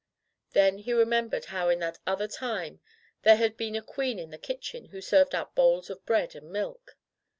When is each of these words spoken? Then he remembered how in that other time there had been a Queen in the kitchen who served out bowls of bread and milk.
Then 0.53 0.79
he 0.79 0.93
remembered 0.93 1.45
how 1.53 1.69
in 1.69 1.77
that 1.81 1.99
other 2.07 2.27
time 2.27 2.79
there 3.21 3.35
had 3.35 3.55
been 3.55 3.75
a 3.75 3.83
Queen 3.83 4.17
in 4.17 4.31
the 4.31 4.39
kitchen 4.39 4.85
who 4.85 4.99
served 4.99 5.35
out 5.35 5.53
bowls 5.53 5.91
of 5.91 6.03
bread 6.07 6.33
and 6.33 6.49
milk. 6.51 6.97